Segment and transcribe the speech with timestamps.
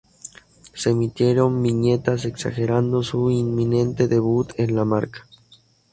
[0.73, 5.27] Se emitieron viñetas exagerando su inminente debut en la marca.